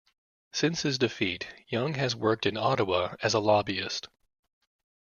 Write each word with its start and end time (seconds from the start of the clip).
Since 0.51 0.81
his 0.81 0.97
defeat, 0.97 1.47
Young 1.67 1.93
has 1.93 2.15
worked 2.15 2.47
in 2.47 2.57
Ottawa 2.57 3.13
as 3.21 3.35
a 3.35 3.39
lobbyist. 3.39 4.07